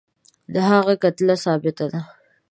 [0.53, 2.01] د هغه کتله ثابته ده.